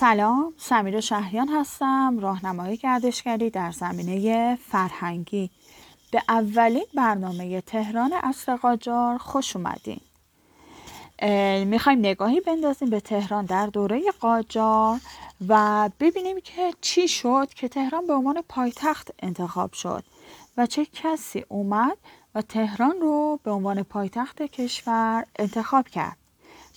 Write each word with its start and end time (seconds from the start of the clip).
سلام 0.00 0.54
سمیر 0.56 1.00
شهریان 1.00 1.48
هستم 1.48 2.18
راهنمای 2.18 2.76
گردشگری 2.76 3.50
در 3.50 3.70
زمینه 3.70 4.56
فرهنگی. 4.56 5.50
به 6.10 6.22
اولین 6.28 6.84
برنامه 6.94 7.60
تهران 7.60 8.12
اصر 8.22 8.56
قاجار 8.56 9.18
خوش 9.18 9.56
اومدین. 9.56 10.00
می‌خوایم 11.64 11.98
نگاهی 11.98 12.40
بندازیم 12.40 12.90
به 12.90 13.00
تهران 13.00 13.44
در 13.44 13.66
دوره 13.66 14.02
قاجار 14.20 15.00
و 15.48 15.90
ببینیم 16.00 16.40
که 16.44 16.74
چی 16.80 17.08
شد 17.08 17.48
که 17.54 17.68
تهران 17.68 18.06
به 18.06 18.14
عنوان 18.14 18.42
پایتخت 18.48 19.10
انتخاب 19.18 19.72
شد 19.72 20.04
و 20.56 20.66
چه 20.66 20.86
کسی 20.86 21.44
اومد 21.48 21.98
و 22.34 22.42
تهران 22.42 23.00
رو 23.00 23.40
به 23.42 23.50
عنوان 23.50 23.82
پایتخت 23.82 24.42
کشور 24.42 25.24
انتخاب 25.38 25.88
کرد. 25.88 26.16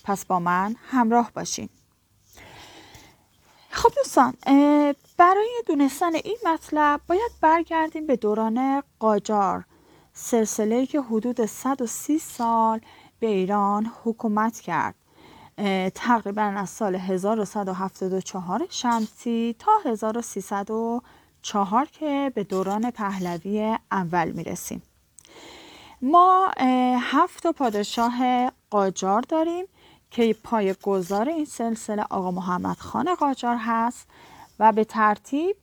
پس 0.04 0.24
با 0.24 0.38
من 0.38 0.76
همراه 0.90 1.30
باشین. 1.34 1.68
خب 3.74 3.90
دوستان 3.96 4.34
برای 5.16 5.62
دونستن 5.66 6.14
این 6.14 6.36
مطلب 6.46 7.00
باید 7.08 7.30
برگردیم 7.40 8.06
به 8.06 8.16
دوران 8.16 8.82
قاجار. 8.98 9.64
سلسله 10.12 10.86
که 10.86 11.00
حدود 11.00 11.46
130 11.46 12.18
سال 12.18 12.80
به 13.20 13.26
ایران 13.26 13.92
حکومت 14.04 14.60
کرد. 14.60 14.94
تقریبا 15.94 16.42
از 16.42 16.70
سال 16.70 16.94
1174 16.94 18.66
شمسی 18.70 19.56
تا 19.58 19.72
1304 19.84 21.86
که 21.92 22.32
به 22.34 22.44
دوران 22.44 22.90
پهلوی 22.90 23.78
اول 23.90 24.30
می‌رسیم. 24.30 24.82
ما 26.02 26.50
هفت 27.00 27.46
پادشاه 27.46 28.12
قاجار 28.70 29.20
داریم. 29.20 29.64
که 30.12 30.36
پای 30.44 30.74
گذار 30.82 31.28
این 31.28 31.44
سلسله 31.44 32.04
آقا 32.10 32.30
محمد 32.30 32.76
خان 32.76 33.14
قاجار 33.14 33.56
هست 33.60 34.08
و 34.58 34.72
به 34.72 34.84
ترتیب 34.84 35.56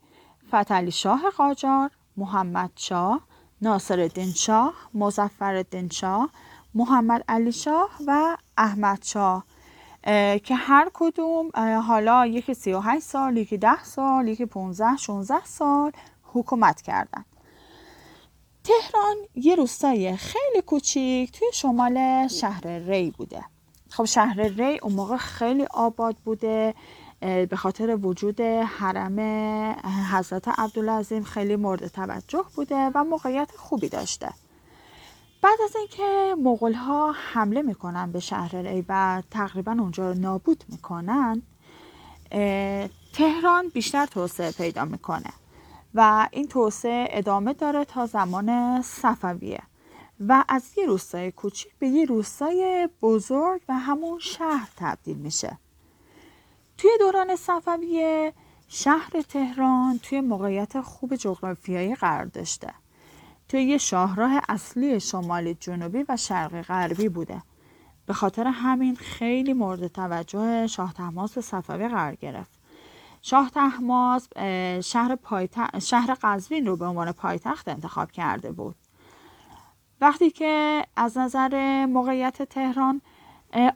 فتلی 0.50 0.92
شاه 0.92 1.22
قاجار، 1.38 1.92
محمد 2.18 2.72
شاه، 2.76 3.22
ناصر 3.62 4.00
الدین 4.00 4.34
شاه، 4.34 4.74
مزفر 4.94 5.56
الدین 5.56 5.90
شاه، 5.90 6.30
محمد 6.74 7.24
علی 7.28 7.52
شاه 7.52 7.90
و 8.08 8.38
احمد 8.58 9.04
شاه 9.04 9.46
که 10.44 10.56
هر 10.56 10.92
کدوم 10.94 11.50
حالا 11.88 12.26
یکی 12.26 12.54
38 12.54 13.04
سال، 13.04 13.38
یکی 13.38 13.58
10 13.58 13.84
سال، 13.84 14.28
یکی 14.28 14.46
15 14.46 14.98
16 14.98 15.46
سال 15.46 15.92
حکومت 16.24 16.82
کردند. 16.82 17.26
تهران 18.64 19.16
یه 19.36 19.56
روستای 19.56 20.18
خیلی 20.18 20.62
کوچیک 20.66 21.32
توی 21.32 21.48
شمال 21.54 22.28
شهر 22.28 22.68
ری 22.68 23.12
بوده 23.12 23.44
خب 23.90 24.06
شهر 24.06 24.42
ری 24.42 24.80
اون 24.84 24.94
موقع 24.94 25.18
خیلی 25.18 25.66
آباد 25.66 26.16
بوده 26.26 26.74
به 27.22 27.56
خاطر 27.56 27.96
وجود 28.02 28.42
حرم 28.42 29.20
حضرت 30.12 30.48
عبدالعظیم 30.48 31.24
خیلی 31.24 31.56
مورد 31.56 31.88
توجه 31.88 32.46
بوده 32.56 32.92
و 32.96 33.04
موقعیت 33.04 33.52
خوبی 33.58 33.90
داشته. 33.90 34.30
بعد 35.42 35.60
از 35.64 35.76
اینکه 35.76 36.36
مغول 36.44 36.74
ها 36.74 37.12
حمله 37.34 37.62
می‌کنن 37.62 38.12
به 38.12 38.20
شهر 38.20 38.56
ری 38.56 38.86
و 38.90 39.24
تقریبا 39.32 39.72
اونجا 39.72 40.12
رو 40.12 40.20
نابود 40.20 40.64
می‌کنن 40.68 41.42
تهران 43.14 43.70
بیشتر 43.74 44.06
توسعه 44.06 44.52
پیدا 44.52 44.86
می‌کنه 44.86 45.34
و 45.96 46.28
این 46.32 46.48
توسعه 46.48 47.08
ادامه 47.12 47.54
داره 47.54 47.86
تا 47.86 48.06
زمان 48.06 48.82
صفویه. 48.82 49.62
و 50.20 50.44
از 50.48 50.72
یه 50.78 50.86
روستای 50.86 51.32
کوچیک 51.32 51.72
به 51.80 51.88
یه 51.88 52.06
روستای 52.06 52.90
بزرگ 53.02 53.62
و 53.70 53.74
همون 53.74 54.20
شهر 54.20 54.70
تبدیل 54.78 55.18
میشه. 55.18 55.58
توی 56.78 56.92
دوران 57.00 57.36
صفویه 57.36 58.34
شهر 58.68 59.22
تهران 59.30 60.00
توی 60.04 60.22
موقعیت 60.22 60.82
خوب 60.82 61.16
جغرافیایی 61.16 61.96
قرار 61.96 62.26
داشته. 62.26 62.74
توی 63.50 63.64
یه 63.64 63.78
شاهراه 63.78 64.42
اصلی 64.50 65.00
شمال 65.00 65.54
جنوبی 65.54 66.06
و 66.10 66.18
شرقی 66.18 66.62
غربی 66.62 67.10
بوده. 67.10 67.42
به 68.06 68.14
خاطر 68.14 68.48
همین 68.48 68.96
خیلی 68.96 69.54
مورد 69.54 69.88
توجه 69.88 70.68
شاه 70.68 70.94
تحماس 70.94 71.40
صفوی 71.40 71.88
قرار 71.88 72.16
گرفت. 72.16 72.60
شاه 73.22 73.50
تحماس 73.50 74.28
شهر, 74.84 75.18
شهر 75.80 76.18
قزوین 76.22 76.66
رو 76.66 76.76
به 76.78 76.86
عنوان 76.86 77.12
پایتخت 77.12 77.68
انتخاب 77.68 78.12
کرده 78.12 78.52
بود. 78.52 78.76
وقتی 80.02 80.32
که 80.32 80.86
از 80.96 81.18
نظر 81.18 81.86
موقعیت 81.86 82.44
تهران 82.44 83.02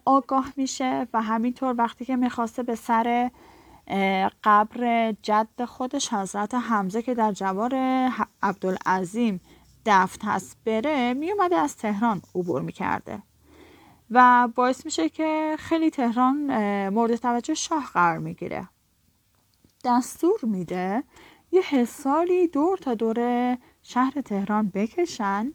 آگاه 0.06 0.54
میشه 0.56 1.08
و 1.14 1.22
همینطور 1.22 1.76
وقتی 1.78 2.06
که 2.06 2.16
می‌خواسته 2.16 2.64
به 2.64 2.76
سر 2.76 3.32
قبر 4.44 5.12
جد 5.22 5.66
خودش 5.66 6.14
حضرت 6.14 6.54
حمزه 6.54 7.02
که 7.02 7.14
در 7.14 7.32
جوار 7.32 7.76
عبدالعظیم 8.44 9.42
دفن 9.86 10.28
هست 10.28 10.58
بره 10.66 11.14
میومده 11.14 11.56
از 11.56 11.78
تهران 11.78 12.22
عبور 12.36 12.62
می‌کرده. 12.62 13.24
و 14.12 14.48
باعث 14.56 14.86
میشه 14.86 15.10
که 15.10 15.56
خیلی 15.60 15.90
تهران 15.90 16.36
مورد 16.90 17.16
توجه 17.16 17.54
شاه 17.54 17.90
قرار 17.94 18.18
می‌گیره. 18.18 18.70
دستور 19.86 20.40
میده 20.44 21.04
یه 21.52 21.62
حسالی 21.62 22.48
دور 22.48 22.78
تا 22.78 22.94
دور 22.94 23.58
شهر 23.84 24.22
تهران 24.22 24.70
بکشن 24.70 25.54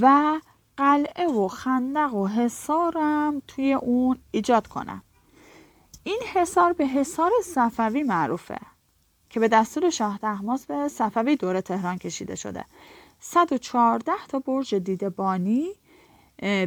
و 0.00 0.38
قلعه 0.76 1.26
و 1.26 1.48
خندق 1.48 2.14
و 2.14 2.26
حصارم 2.26 3.42
توی 3.48 3.72
اون 3.72 4.18
ایجاد 4.30 4.66
کنن 4.66 5.02
این 6.04 6.20
حصار 6.34 6.72
به 6.72 6.86
حصار 6.86 7.30
صفوی 7.44 8.02
معروفه 8.02 8.58
که 9.30 9.40
به 9.40 9.48
دستور 9.48 9.90
شاه 9.90 10.18
تحماس 10.18 10.66
به 10.66 10.88
صفوی 10.88 11.36
دور 11.36 11.60
تهران 11.60 11.98
کشیده 11.98 12.34
شده. 12.34 12.64
114 13.20 14.12
تا 14.28 14.38
برج 14.38 14.74
دیده 14.74 15.10
بانی 15.10 15.68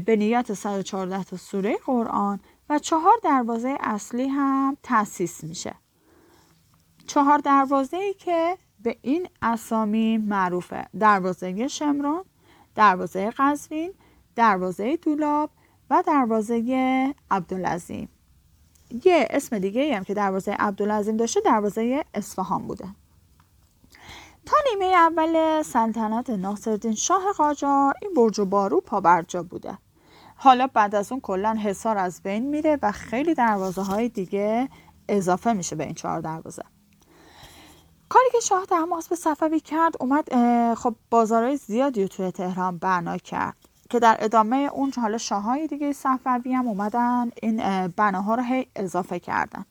به 0.05 0.15
نیت 0.17 0.53
114 0.53 1.23
تا 1.23 1.37
سوره 1.37 1.77
قرآن 1.85 2.39
و 2.69 2.79
چهار 2.79 3.13
دروازه 3.23 3.77
اصلی 3.79 4.27
هم 4.27 4.77
تأسیس 4.83 5.43
میشه. 5.43 5.75
چهار 7.07 7.37
دروازه 7.37 7.97
ای 7.97 8.13
که 8.13 8.57
به 8.79 8.97
این 9.01 9.27
اسامی 9.41 10.17
معروفه. 10.17 10.87
دروازه 10.99 11.67
شمران 11.67 12.25
دروازه 12.75 13.31
قزوین 13.37 13.93
دروازه 14.35 14.97
دولاب 14.97 15.49
و 15.89 16.03
دروازه 16.07 17.15
عبدالعظیم. 17.31 18.09
یه 19.05 19.27
اسم 19.29 19.59
دیگه 19.59 19.97
هم 19.97 20.03
که 20.03 20.13
دروازه 20.13 20.55
عبدالعظیم 20.59 21.17
داشته 21.17 21.39
دروازه 21.45 22.03
اصفهان 22.13 22.67
بوده. 22.67 22.85
تا 24.45 24.57
نیمه 24.69 24.85
اول 24.85 25.61
سلطنت 25.61 26.29
ناصرالدین 26.29 26.95
شاه 26.95 27.23
قاجار 27.37 27.93
این 28.01 28.13
برج 28.13 28.39
و 28.39 28.45
بارو 28.45 28.81
پابرجا 28.81 29.43
بوده. 29.43 29.77
حالا 30.35 30.67
بعد 30.67 30.95
از 30.95 31.11
اون 31.11 31.21
کلا 31.21 31.53
حصار 31.63 31.97
از 31.97 32.21
بین 32.23 32.47
میره 32.47 32.79
و 32.81 32.91
خیلی 32.91 33.33
دروازه 33.33 33.81
های 33.81 34.09
دیگه 34.09 34.69
اضافه 35.09 35.53
میشه 35.53 35.75
به 35.75 35.83
این 35.83 35.93
چهار 35.93 36.21
دروازه. 36.21 36.63
کاری 38.11 38.29
که 38.31 38.39
شاه 38.39 38.65
تحماس 38.65 39.07
به 39.07 39.15
صفوی 39.15 39.59
کرد 39.59 39.95
اومد 39.99 40.25
خب 40.73 40.95
بازارهای 41.09 41.57
زیادی 41.57 42.01
رو 42.01 42.07
توی 42.07 42.31
تهران 42.31 42.77
بنا 42.77 43.17
کرد 43.17 43.55
که 43.89 43.99
در 43.99 44.17
ادامه 44.19 44.69
اون 44.73 44.91
حالا 45.01 45.17
شاههای 45.17 45.67
دیگه 45.67 45.93
صفوی 45.93 46.53
هم 46.53 46.67
اومدن 46.67 47.31
این 47.41 47.87
بناها 47.87 48.35
رو 48.35 48.43
هی 48.43 48.67
اضافه 48.75 49.19
کردن. 49.19 49.65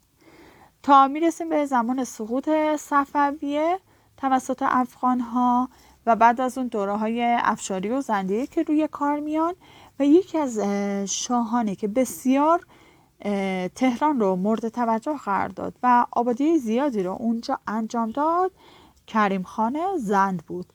تا 0.83 1.07
می‌رسیم 1.07 1.49
به 1.49 1.65
زمان 1.65 2.03
سقوط 2.03 2.49
صفویه 2.79 3.79
توسط 4.17 4.63
افغان 4.65 5.19
ها 5.19 5.69
و 6.05 6.15
بعد 6.15 6.41
از 6.41 6.57
اون 6.57 6.67
دوره 6.67 6.97
های 6.97 7.23
افشاری 7.39 7.89
و 7.89 8.01
زندیه 8.01 8.47
که 8.47 8.63
روی 8.63 8.87
کار 8.87 9.19
میان 9.19 9.53
و 9.99 10.05
یکی 10.05 10.37
از 10.37 10.59
شاهانی 11.09 11.75
که 11.75 11.87
بسیار 11.87 12.65
تهران 13.75 14.19
رو 14.19 14.35
مورد 14.35 14.69
توجه 14.69 15.17
قرار 15.17 15.47
داد 15.47 15.73
و 15.83 16.05
آبادی 16.11 16.57
زیادی 16.57 17.03
رو 17.03 17.11
اونجا 17.11 17.59
انجام 17.67 18.11
داد. 18.11 18.51
کریم 19.07 19.43
خان 19.43 19.77
زند 19.97 20.43
بود. 20.47 20.65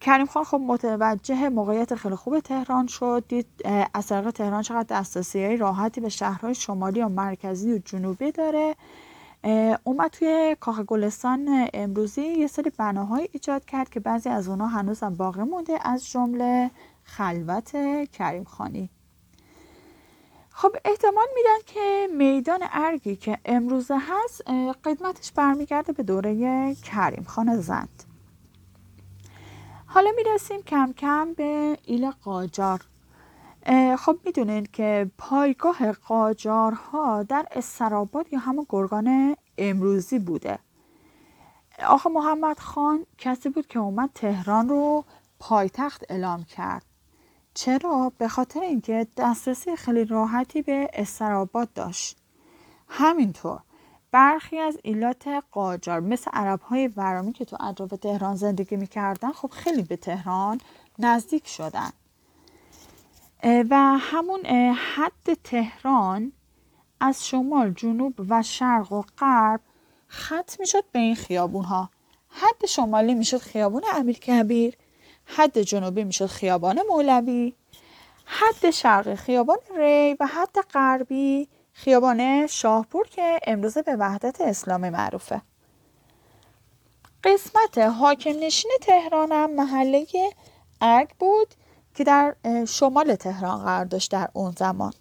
کریم 0.00 0.26
خان 0.26 0.44
خب 0.44 0.60
متوجه 0.66 1.48
موقعیت 1.48 1.94
خیلی 1.94 2.14
خوب 2.14 2.40
تهران 2.40 2.86
شد. 2.86 3.24
دید 3.28 3.46
از 3.94 4.06
طریق 4.06 4.30
تهران 4.30 4.62
چقدر 4.62 5.00
دسترسی 5.00 5.56
راحتی 5.56 6.00
به 6.00 6.08
شهرهای 6.08 6.54
شمالی 6.54 7.02
و 7.02 7.08
مرکزی 7.08 7.72
و 7.72 7.78
جنوبی 7.78 8.32
داره. 8.32 8.76
اومد 9.84 10.10
توی 10.10 10.56
کاخ 10.60 10.80
گلستان 10.80 11.68
امروزی 11.74 12.22
یه 12.22 12.46
سری 12.46 12.70
بناهای 12.78 13.28
ایجاد 13.32 13.64
کرد 13.64 13.88
که 13.88 14.00
بعضی 14.00 14.28
از 14.28 14.48
اونها 14.48 14.66
هنوزم 14.66 15.14
باقی 15.14 15.42
مونده 15.42 15.88
از 15.88 16.10
جمله 16.10 16.70
خلوت 17.04 17.70
کریم 18.12 18.44
خانی. 18.44 18.90
خب 20.60 20.76
احتمال 20.84 21.26
میدن 21.34 21.58
که 21.66 22.08
میدان 22.16 22.60
ارگی 22.72 23.16
که 23.16 23.38
امروزه 23.44 23.98
هست 23.98 24.42
قدمتش 24.84 25.32
برمیگرده 25.32 25.92
به 25.92 26.02
دوره 26.02 26.74
کریم 26.74 27.24
خان 27.28 27.60
زند. 27.60 28.04
حالا 29.86 30.10
می‌رسیم 30.16 30.62
کم 30.62 30.92
کم 30.92 31.34
به 31.34 31.78
ایل 31.84 32.10
قاجار. 32.10 32.80
خب 33.98 34.18
می‌دونین 34.24 34.68
که 34.72 35.10
پایگاه 35.18 35.92
قاجارها 35.92 37.22
در 37.22 37.46
استراباد 37.52 38.32
یا 38.32 38.38
همون 38.38 38.66
گرگان 38.68 39.36
امروزی 39.58 40.18
بوده. 40.18 40.58
آقا 41.86 42.10
محمد 42.10 42.58
خان 42.58 43.06
کسی 43.18 43.48
بود 43.48 43.66
که 43.66 43.78
اومد 43.78 44.10
تهران 44.14 44.68
رو 44.68 45.04
پایتخت 45.38 46.04
اعلام 46.08 46.44
کرد. 46.44 46.89
چرا؟ 47.60 48.12
به 48.18 48.28
خاطر 48.28 48.60
اینکه 48.60 49.06
دسترسی 49.16 49.76
خیلی 49.76 50.04
راحتی 50.04 50.62
به 50.62 50.90
استراباد 50.92 51.72
داشت. 51.72 52.16
همینطور 52.88 53.60
برخی 54.12 54.58
از 54.58 54.78
ایلات 54.82 55.28
قاجار 55.52 56.00
مثل 56.00 56.30
عرب 56.30 56.60
های 56.60 56.88
ورامی 56.88 57.32
که 57.32 57.44
تو 57.44 57.56
اطراف 57.60 57.90
تهران 57.90 58.36
زندگی 58.36 58.76
می‌کردن 58.76 59.32
خب 59.32 59.50
خیلی 59.50 59.82
به 59.82 59.96
تهران 59.96 60.60
نزدیک 60.98 61.48
شدن. 61.48 61.90
و 63.42 63.76
همون 64.00 64.46
حد 64.96 65.34
تهران 65.44 66.32
از 67.00 67.26
شمال 67.26 67.72
جنوب 67.72 68.14
و 68.28 68.42
شرق 68.42 68.92
و 68.92 69.02
غرب 69.18 69.60
خط 70.06 70.60
می‌شد 70.60 70.84
به 70.92 70.98
این 70.98 71.14
خیابون 71.14 71.64
ها 71.64 71.90
حد 72.28 72.66
شمالی 72.66 73.14
می‌شد 73.14 73.38
خیابون 73.38 73.82
امیر 73.94 74.18
کبیر. 74.18 74.74
حد 75.36 75.58
جنوبی 75.58 76.04
می‌شد 76.04 76.26
خیابان 76.26 76.80
مولوی 76.88 77.52
حد 78.24 78.70
شرقی 78.70 79.16
خیابان 79.16 79.58
ری 79.76 80.16
و 80.20 80.26
حد 80.26 80.60
غربی 80.74 81.48
خیابان 81.72 82.46
شاهپور 82.46 83.06
که 83.08 83.40
امروزه 83.46 83.82
به 83.82 83.96
وحدت 83.96 84.40
اسلامی 84.40 84.90
معروفه. 84.90 85.42
قسمت 87.24 87.78
حاکم 87.78 88.38
نشین 88.40 88.70
تهران 88.80 89.32
هم 89.32 89.54
محله 89.54 90.06
ارگ 90.80 91.08
بود 91.18 91.54
که 91.94 92.04
در 92.04 92.36
شمال 92.68 93.14
تهران 93.14 93.64
قرار 93.64 93.84
داشت 93.84 94.10
در 94.10 94.28
اون 94.32 94.50
زمان. 94.58 94.92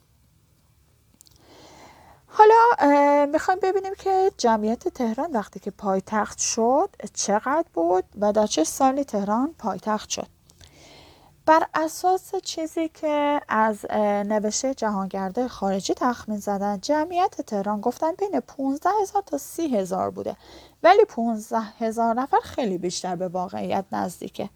حالا 2.39 3.25
می‌خوایم 3.25 3.59
ببینیم 3.63 3.93
که 3.95 4.31
جمعیت 4.37 4.87
تهران 4.87 5.31
وقتی 5.31 5.59
که 5.59 5.71
پایتخت 5.71 6.37
شد 6.39 6.89
چقدر 7.13 7.65
بود 7.73 8.03
و 8.21 8.33
در 8.33 8.47
چه 8.47 8.63
سالی 8.63 9.03
تهران 9.03 9.55
پایتخت 9.57 10.09
شد. 10.09 10.27
بر 11.45 11.67
اساس 11.73 12.35
چیزی 12.35 12.89
که 12.89 13.41
از 13.47 13.85
نوشته 14.25 14.73
جهانگرده 14.73 15.47
خارجی 15.47 15.93
تخمین 15.93 16.39
زدن 16.39 16.79
جمعیت 16.81 17.41
تهران 17.41 17.81
گفتن 17.81 18.11
بین 18.11 18.39
15 18.39 18.89
هزار 19.01 19.21
تا 19.21 19.37
30 19.37 19.77
هزار 19.77 20.09
بوده. 20.09 20.35
ولی 20.83 21.05
15 21.05 21.59
هزار 21.59 22.13
نفر 22.13 22.39
خیلی 22.43 22.77
بیشتر 22.77 23.15
به 23.15 23.27
واقعیت 23.27 23.85
نزدیکه. 23.91 24.49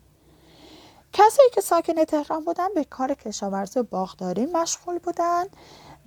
کسایی 1.14 1.50
که 1.54 1.62
ساکن 1.62 2.04
تهران 2.04 2.46
بودن 2.46 2.68
به 2.76 2.84
کار 2.84 3.14
کشاورزی 3.14 3.80
و 3.80 3.84
باغداری 3.84 4.46
مشغول 4.46 5.00
بودن. 5.00 5.44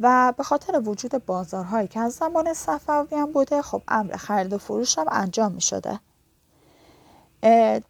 و 0.00 0.32
به 0.36 0.42
خاطر 0.42 0.80
وجود 0.88 1.26
بازارهایی 1.26 1.88
که 1.88 2.00
از 2.00 2.12
زمان 2.12 2.54
صفویان 2.54 3.32
بوده 3.32 3.62
خب 3.62 3.82
امر 3.88 4.16
خرید 4.16 4.52
و 4.52 4.58
فروش 4.58 4.98
هم 4.98 5.06
انجام 5.10 5.52
می 5.52 5.60
شده 5.60 6.00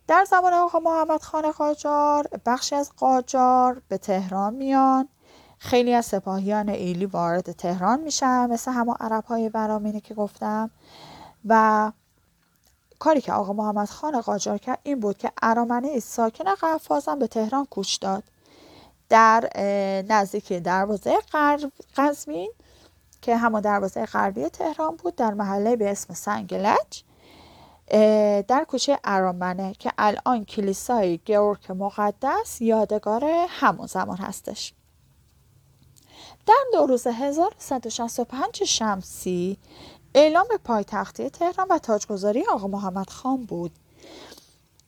در 0.06 0.24
زمان 0.30 0.52
آقا 0.52 0.78
محمد 0.78 1.22
خان 1.22 1.50
قاجار 1.50 2.28
بخشی 2.46 2.74
از 2.74 2.92
قاجار 2.96 3.82
به 3.88 3.98
تهران 3.98 4.54
میان. 4.54 5.08
خیلی 5.58 5.94
از 5.94 6.06
سپاهیان 6.06 6.68
ایلی 6.68 7.06
وارد 7.06 7.52
تهران 7.52 8.00
میشن 8.00 8.46
مثل 8.50 8.70
همه 8.70 8.94
عرب 9.00 9.24
های 9.24 9.48
برامینه 9.48 10.00
که 10.00 10.14
گفتم. 10.14 10.70
و 11.44 11.92
کاری 12.98 13.20
که 13.20 13.32
آقا 13.32 13.52
محمد 13.52 13.88
خان 13.88 14.20
قاجار 14.20 14.58
کرد 14.58 14.78
این 14.82 15.00
بود 15.00 15.18
که 15.18 15.32
ارامنه 15.42 16.00
ساکن 16.00 16.44
قفازم 16.54 17.18
به 17.18 17.26
تهران 17.26 17.64
کوچ 17.64 18.00
داد. 18.00 18.24
در 19.08 19.50
نزدیک 20.08 20.52
دروازه 20.52 21.16
قزوین 21.96 22.50
که 23.22 23.36
همون 23.36 23.60
دروازه 23.60 24.06
غربی 24.06 24.48
تهران 24.48 24.96
بود 24.96 25.16
در 25.16 25.34
محله 25.34 25.76
به 25.76 25.90
اسم 25.90 26.14
سنگلج 26.14 27.02
در 28.48 28.66
کوچه 28.68 28.98
ارامنه 29.04 29.74
که 29.74 29.92
الان 29.98 30.44
کلیسای 30.44 31.18
گیورک 31.18 31.70
مقدس 31.70 32.60
یادگار 32.60 33.24
همون 33.48 33.86
زمان 33.86 34.16
هستش. 34.16 34.72
در 36.46 36.54
دو 36.72 36.86
روز 36.86 37.06
1165 37.06 38.64
شمسی 38.64 39.58
اعلام 40.14 40.46
پایتختی 40.64 41.30
تهران 41.30 41.66
و 41.70 41.78
تاجگذاری 41.78 42.44
آقا 42.46 42.66
محمد 42.66 43.10
خان 43.10 43.44
بود. 43.44 43.72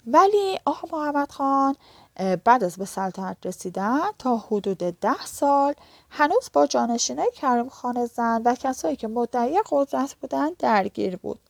ولی 0.06 0.58
آقا 0.64 0.98
محمد 0.98 1.32
خان 1.32 1.76
بعد 2.44 2.64
از 2.64 2.76
به 2.76 2.84
سلطنت 2.84 3.36
رسیدن 3.44 4.00
تا 4.18 4.36
حدود 4.36 4.78
ده 4.78 5.26
سال 5.26 5.74
هنوز 6.10 6.50
با 6.52 6.66
جانشینای 6.66 7.30
کریم 7.34 7.68
خان 7.68 8.06
زن 8.06 8.42
و 8.44 8.54
کسایی 8.54 8.96
که 8.96 9.08
مدعی 9.08 9.58
قدرت 9.70 10.14
بودند 10.14 10.56
درگیر 10.56 11.16
بود. 11.16 11.40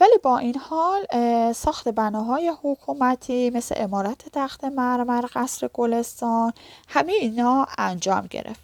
ولی 0.00 0.18
با 0.22 0.38
این 0.38 0.58
حال 0.58 1.06
ساخت 1.52 1.88
بناهای 1.88 2.52
حکومتی 2.62 3.50
مثل 3.50 3.74
امارت 3.78 4.28
تخت 4.32 4.64
مرمر 4.64 5.24
قصر 5.34 5.68
گلستان 5.72 6.52
همه 6.88 7.12
اینا 7.12 7.66
انجام 7.78 8.26
گرفت. 8.26 8.60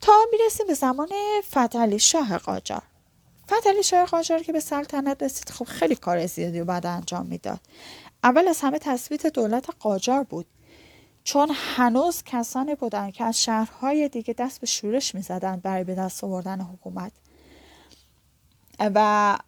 تا 0.00 0.12
می‌رسیم 0.32 0.66
به 0.66 0.74
زمان 0.74 1.08
فتلی 1.50 1.98
شاه 1.98 2.38
قاجار. 2.38 2.82
فتلی 3.46 3.82
شاه 3.82 4.06
قاجار 4.06 4.42
که 4.42 4.52
به 4.52 4.60
سلطنت 4.60 5.22
رسید 5.22 5.50
خب 5.50 5.64
خیلی 5.64 5.96
کار 5.96 6.26
زیادی 6.26 6.60
و 6.60 6.64
بعد 6.64 6.86
انجام 6.86 7.26
می‌داد. 7.26 7.60
اول 8.22 8.48
از 8.48 8.60
همه 8.60 8.78
تثبیت 8.78 9.26
دولت 9.26 9.66
قاجار 9.80 10.22
بود. 10.22 10.46
چون 11.24 11.50
هنوز 11.54 12.22
کسانی 12.22 12.74
بودند 12.74 13.12
که 13.12 13.24
از 13.24 13.42
شهرهای 13.42 14.08
دیگه 14.08 14.34
دست 14.34 14.60
به 14.60 14.66
شورش 14.66 15.14
می‌زدند 15.14 15.62
برای 15.62 15.84
به 15.84 15.94
دست 15.94 16.24
آوردن 16.24 16.60
حکومت. 16.60 17.12
و 18.78 19.38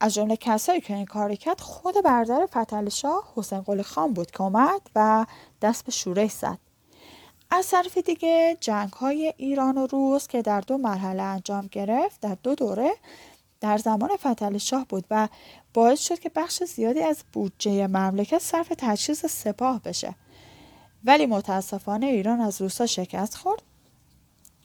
از 0.00 0.14
جمله 0.14 0.36
کسایی 0.36 0.80
که 0.80 0.94
این 0.94 1.04
کار 1.04 1.34
کرد 1.34 1.60
خود 1.60 1.94
برادر 2.04 2.46
فتح 2.46 2.88
شاه 2.88 3.32
حسین 3.36 3.60
قلی 3.60 3.82
خان 3.82 4.12
بود 4.12 4.30
که 4.30 4.42
اومد 4.42 4.80
و 4.94 5.26
دست 5.62 5.84
به 5.84 5.92
شورش 5.92 6.30
زد. 6.30 6.58
از 7.50 7.68
طرف 7.68 7.98
دیگه 7.98 8.56
جنگ 8.60 8.92
های 8.92 9.34
ایران 9.36 9.78
و 9.78 9.86
روس 9.86 10.28
که 10.28 10.42
در 10.42 10.60
دو 10.60 10.78
مرحله 10.78 11.22
انجام 11.22 11.68
گرفت 11.72 12.20
در 12.20 12.36
دو 12.42 12.54
دوره 12.54 12.90
در 13.60 13.78
زمان 13.78 14.16
فتح 14.16 14.58
شاه 14.58 14.86
بود 14.88 15.04
و 15.10 15.28
باعث 15.74 16.00
شد 16.00 16.18
که 16.18 16.30
بخش 16.36 16.62
زیادی 16.62 17.02
از 17.02 17.24
بودجه 17.32 17.86
مملکت 17.86 18.38
صرف 18.38 18.72
تجهیز 18.78 19.26
سپاه 19.26 19.82
بشه. 19.82 20.14
ولی 21.04 21.26
متاسفانه 21.26 22.06
ایران 22.06 22.40
از 22.40 22.62
روسا 22.62 22.86
شکست 22.86 23.34
خورد 23.34 23.62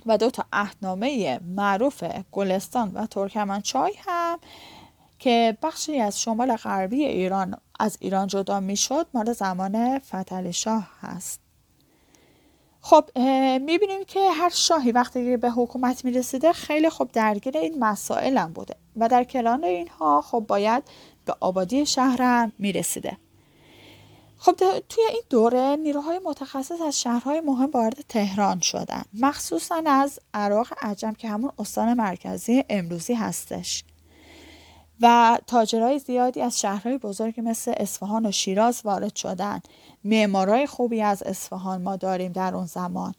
و 0.06 0.18
دو 0.18 0.30
تا 0.30 0.46
عهدنامه 0.54 1.40
معروف 1.40 2.04
گلستان 2.32 2.92
و 2.92 3.06
ترکمنچای 3.06 3.94
هم 4.06 4.40
که 5.20 5.58
بخشی 5.64 6.00
از 6.00 6.22
شمال 6.22 6.56
غربی 6.56 7.06
ایران 7.06 7.58
از 7.80 7.98
ایران 8.00 8.28
جدا 8.28 8.60
می‌شد 8.60 9.08
مال 9.14 9.34
زمان 9.34 10.00
فتح 10.00 10.52
شاه 10.52 10.90
هست. 11.02 11.49
خب 12.90 13.06
می‌بینیم 13.62 14.04
که 14.08 14.32
هر 14.32 14.50
شاهی 14.50 14.92
وقتی 14.92 15.38
به 15.38 15.50
حکومت 15.50 16.06
می‌رسیده 16.06 16.54
خیلی 16.54 16.90
خوب 16.90 17.12
درگیر 17.12 17.58
این 17.58 17.80
مسائل 17.80 18.38
هم 18.38 18.54
بوده 18.54 18.76
و 18.98 19.08
در 19.08 19.24
کلان 19.24 19.64
اینها 19.64 20.22
خب 20.22 20.46
باید 20.48 20.84
به 21.26 21.36
آبادی 21.40 21.86
شهرم 21.86 22.52
می‌رسیده. 22.60 23.18
خب 24.38 24.54
توی 24.90 25.04
این 25.10 25.22
دوره 25.30 25.76
نیروهای 25.76 26.20
متخصص 26.26 26.82
از 26.82 27.02
شهرهای 27.02 27.42
مهم 27.42 27.70
وارد 27.72 28.06
تهران 28.10 28.60
شدن 28.60 29.04
مخصوصا 29.14 29.84
از 29.86 30.20
عراق 30.34 30.68
عجم 30.82 31.14
که 31.14 31.30
همون 31.30 31.52
استان 31.60 31.94
مرکزی 31.94 32.64
امروزی 32.70 33.14
هستش. 33.14 33.84
و 35.02 35.38
تاجرای 35.48 36.00
زیادی 36.00 36.42
از 36.42 36.60
شهرهای 36.60 36.98
بزرگی 36.98 37.42
مثل 37.42 37.74
اصفهان 37.78 38.26
و 38.26 38.32
شیراز 38.32 38.82
وارد 38.84 39.16
شدن 39.16 39.62
معمارای 40.04 40.68
خوبی 40.68 41.02
از 41.02 41.24
اصفهان 41.24 41.82
ما 41.82 41.96
داریم 41.96 42.32
در 42.32 42.56
اون 42.56 42.66
زمان. 42.66 43.14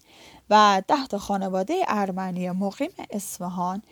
و 0.51 0.83
ده 0.89 1.07
تا 1.07 1.19
خانواده 1.19 1.83
ارمنی 1.89 2.51
مقیم 2.51 2.91
اصفهان 3.11 3.83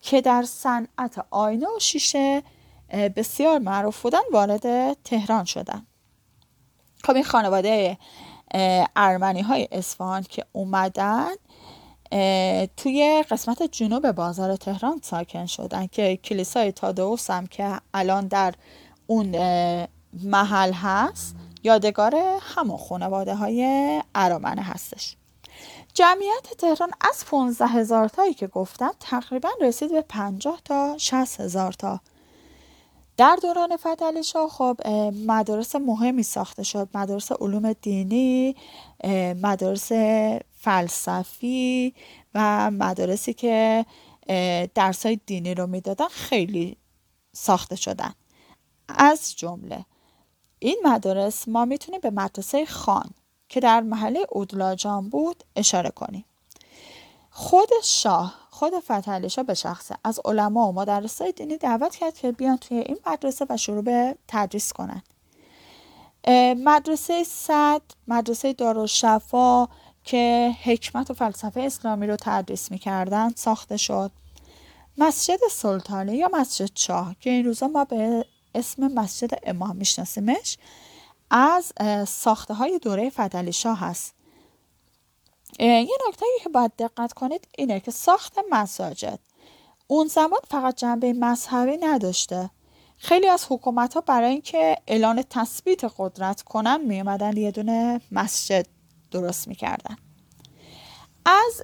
که 0.00 0.20
در 0.20 0.42
صنعت 0.42 1.26
آینه 1.30 1.66
و 1.66 1.78
شیشه 1.78 2.42
بسیار 3.16 3.58
معروف 3.58 4.02
بودن 4.02 4.18
وارد 4.32 4.92
تهران 4.92 5.44
شدن. 5.44 5.86
خب 7.04 7.14
این 7.14 7.24
خانواده 7.24 7.98
ارمنی 8.96 9.40
های 9.40 9.68
اصفهان 9.72 10.22
که 10.22 10.44
اومدن 10.52 11.30
توی 12.76 13.24
قسمت 13.30 13.62
جنوب 13.62 14.10
بازار 14.10 14.56
تهران 14.56 15.00
ساکن 15.02 15.46
شدن 15.46 15.86
که 15.86 16.16
کلیسای 16.16 16.72
تادوس 16.72 17.30
هم 17.30 17.46
که 17.46 17.80
الان 17.94 18.26
در 18.26 18.54
اون 19.06 19.36
محل 20.22 20.72
هست 20.72 21.36
یادگار 21.62 22.14
همون 22.40 22.76
خانواده 22.76 23.34
های 23.34 24.02
ارامنه 24.14 24.62
هستش. 24.62 25.16
جمعیت 25.94 26.56
تهران 26.58 26.90
از 27.00 27.24
15 27.26 27.66
هزار 27.66 28.08
تایی 28.08 28.34
که 28.34 28.46
گفتم 28.46 28.90
تقریبا 29.00 29.48
رسید 29.60 29.92
به 29.92 30.02
50 30.02 30.60
تا 30.64 30.94
60 30.98 31.40
هزار 31.40 31.72
تا. 31.72 32.00
در 33.22 33.38
دوران 33.42 33.76
فتحعلی 33.76 34.24
شاه 34.24 34.48
خب 34.48 34.86
مدارس 35.26 35.76
مهمی 35.76 36.22
ساخته 36.22 36.62
شد. 36.62 36.88
مدارس 36.94 37.32
علوم 37.32 37.72
دینی 37.72 38.56
مدارس 39.42 39.92
فلسفی 40.52 41.94
و 42.34 42.70
مدارسی 42.70 43.34
که 43.34 43.86
درسای 44.74 45.20
دینی 45.26 45.54
رو 45.54 45.66
می‌دادن 45.66 46.08
خیلی 46.08 46.76
ساخته 47.32 47.76
شدن. 47.76 48.14
از 48.88 49.36
جمله 49.36 49.84
این 50.58 50.80
مدارس 50.84 51.48
ما 51.48 51.64
می‌تونیم 51.64 52.00
به 52.00 52.10
مدرسه 52.10 52.66
خان 52.66 53.10
که 53.48 53.60
در 53.60 53.80
محله 53.80 54.26
اودلاجان 54.30 55.08
بود 55.08 55.44
اشاره 55.56 55.90
کنیم. 55.90 56.24
خود 57.30 57.68
شاه 57.82 58.41
خود 58.62 58.78
فتحعلی 58.78 59.30
شاه 59.30 59.44
به 59.44 59.54
شخصه 59.54 59.96
از 60.04 60.20
علما 60.24 60.68
و 60.68 60.72
مدرسای 60.72 61.32
دینی 61.32 61.56
دعوت 61.56 61.96
کرد 61.96 62.14
که 62.14 62.32
بیان 62.32 62.56
توی 62.56 62.78
این 62.78 62.98
مدرسه 63.06 63.46
و 63.48 63.56
شروع 63.56 63.82
به 63.82 64.16
تدریس 64.28 64.72
کنند 64.72 65.02
مدرسه 66.64 67.24
صد 67.24 67.82
مدرسه 68.08 68.52
دارالشفا 68.52 69.66
که 70.04 70.54
حکمت 70.62 71.10
و 71.10 71.14
فلسفه 71.14 71.60
اسلامی 71.60 72.06
رو 72.06 72.16
تدریس 72.20 72.70
می‌کردن 72.70 73.30
ساخته 73.36 73.76
شد. 73.76 74.10
مسجد 74.98 75.38
سلطانه 75.50 76.16
یا 76.16 76.30
مسجد 76.32 76.70
شاه 76.74 77.16
که 77.20 77.30
این 77.30 77.44
روزا 77.44 77.68
ما 77.68 77.84
به 77.84 78.26
اسم 78.54 78.88
مسجد 78.88 79.38
امام 79.42 79.76
میشناسیمش 79.76 80.58
از 81.30 81.72
ساخته 82.08 82.54
های 82.54 82.78
دوره 82.78 83.10
فتلی 83.10 83.52
شاه 83.52 83.78
هست. 83.78 84.14
یه 85.58 85.88
نکته 86.08 86.26
که 86.42 86.48
باید 86.48 86.72
دقت 86.78 87.12
کنید 87.12 87.48
اینه 87.58 87.80
که 87.80 87.90
ساخت 87.90 88.38
مساجد 88.50 89.18
اون 89.86 90.06
زمان 90.06 90.40
فقط 90.50 90.76
جنبه 90.76 91.12
مذهبی 91.12 91.76
نداشته. 91.76 92.50
خیلی 92.96 93.28
از 93.28 93.46
حکومت 93.48 93.94
ها 93.94 94.00
برای 94.00 94.30
اینکه 94.30 94.76
اعلان 94.86 95.24
تثبیت 95.30 95.80
قدرت 95.98 96.42
کنن 96.42 96.80
می 96.80 97.00
اومدن 97.00 97.36
یه 97.36 97.50
دونه 97.50 98.00
مسجد 98.12 98.66
درست 99.10 99.48
می‌کردن. 99.48 99.96
از 101.26 101.62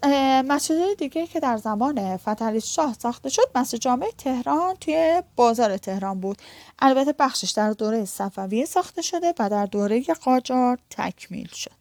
مسجد 0.49 0.95
دیگه 0.95 1.27
که 1.27 1.41
در 1.41 1.57
زمان 1.57 2.17
فتحعلی 2.17 2.61
شاه 2.61 2.95
ساخته 2.99 3.29
شد 3.29 3.51
مسجد 3.55 3.79
جامع 3.79 4.11
تهران 4.19 4.75
توی 4.75 5.23
بازار 5.37 5.77
تهران 5.77 6.21
بود. 6.21 6.43
البته 6.79 7.15
بخشش 7.19 7.51
در 7.51 7.73
دوره 7.73 8.05
صفویه 8.05 8.65
ساخته 8.65 9.03
شده 9.03 9.35
و 9.39 9.51
در 9.51 9.67
دوره 9.67 10.03
قاجار 10.03 10.79
تکمیل 10.91 11.49
شد. 11.49 11.78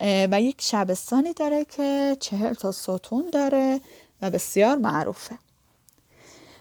و 0.00 0.40
یک 0.40 0.62
شبستانی 0.62 1.32
داره 1.32 1.64
که 1.64 2.16
چهل 2.20 2.54
تا 2.54 2.72
ستون 2.72 3.30
داره 3.32 3.80
و 4.22 4.30
بسیار 4.30 4.76
معروفه. 4.76 5.38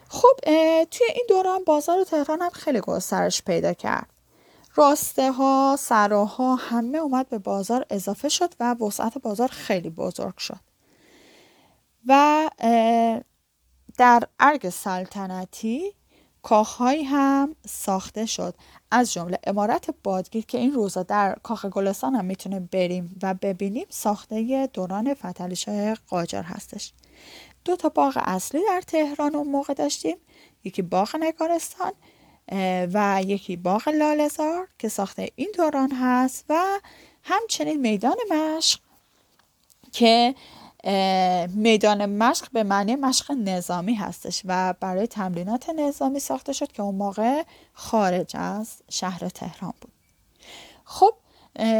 خب 0.07 0.39
توی 0.85 1.07
این 1.15 1.25
دوران 1.29 1.63
بازار 1.63 2.03
تهران 2.03 2.41
هم 2.41 2.49
خیلی 2.49 2.79
گسترش 2.79 3.41
پیدا 3.41 3.73
کرد. 3.73 4.09
راسته 4.75 5.31
ها 5.31 5.75
سراها 5.79 6.55
همه 6.55 6.97
اومد 6.97 7.29
به 7.29 7.37
بازار 7.37 7.85
اضافه 7.89 8.29
شد 8.29 8.53
و 8.59 8.73
وسعت 8.73 9.17
بازار 9.17 9.47
خیلی 9.47 9.89
بزرگ 9.89 10.37
شد. 10.37 10.59
و 12.07 12.49
در 13.97 14.23
ارگ 14.39 14.69
سلطنتی 14.69 15.95
کاخهایی 16.43 17.03
هم 17.03 17.55
ساخته 17.67 18.25
شد. 18.25 18.55
از 18.91 19.13
جمله 19.13 19.39
امارت 19.43 19.89
بادگیر 20.03 20.45
که 20.45 20.57
این 20.57 20.73
روزا 20.73 21.03
در 21.03 21.37
کاخ 21.43 21.65
گلستان 21.65 22.15
هم 22.15 22.25
می‌تونه 22.25 22.59
بریم 22.59 23.19
و 23.23 23.33
ببینیم 23.33 23.85
ساخته 23.89 24.69
دوران 24.73 25.13
فتلی 25.13 25.55
شاه 25.55 25.93
قاجار 25.93 26.43
هستش. 26.43 26.93
دو 27.65 27.75
تا 27.75 27.89
باغ 27.89 28.21
اصلی 28.25 28.61
در 28.67 28.81
تهران 28.81 29.35
اون 29.35 29.47
موقع 29.47 29.73
داشتیم. 29.73 30.17
یکی 30.63 30.81
باغ 30.81 31.15
نگارستان 31.15 31.91
و 32.93 33.21
یکی 33.25 33.55
باغ 33.55 33.89
لالزار 33.89 34.67
که 34.79 34.89
ساخته 34.89 35.29
این 35.35 35.51
دوران 35.57 35.91
هست 35.91 36.45
و 36.49 36.79
همچنین 37.23 37.81
میدان 37.81 38.15
مشق 38.31 38.79
که 39.91 40.35
میدان 41.55 42.05
مشق 42.05 42.51
به 42.51 42.63
معنی 42.63 42.95
مشق 42.95 43.31
نظامی 43.31 43.93
هستش 43.93 44.41
و 44.45 44.73
برای 44.79 45.07
تمرینات 45.07 45.69
نظامی 45.69 46.19
ساخته 46.19 46.53
شد 46.53 46.71
که 46.71 46.81
اون 46.83 46.95
موقع 46.95 47.43
خارج 47.73 48.35
از 48.37 48.81
شهر 48.89 49.29
تهران 49.29 49.73
بود. 49.81 49.91
خب 50.85 51.13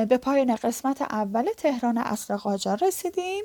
به 0.10 0.18
پایان 0.22 0.56
قسمت 0.56 1.02
اول 1.02 1.48
تهران 1.58 1.98
اصل 1.98 2.36
قاجار 2.36 2.80
رسیدیم. 2.88 3.44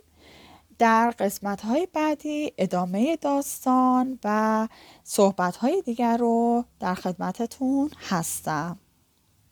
در 0.79 1.15
قسمت 1.19 1.61
های 1.61 1.89
بعدی 1.93 2.53
ادامه 2.59 3.17
داستان 3.17 4.19
و 4.25 4.69
صحبت 5.05 5.57
های 5.57 5.83
دیگر 5.83 6.17
رو 6.17 6.65
در 6.81 6.95
خدمتتون 6.95 7.91
هستم. 8.09 8.79